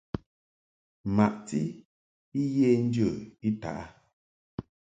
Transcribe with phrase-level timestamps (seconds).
[1.15, 1.59] Maʼti
[2.41, 3.07] I ye njə
[3.47, 3.85] I taʼ a.